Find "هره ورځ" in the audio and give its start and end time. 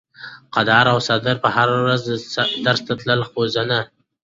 1.55-2.01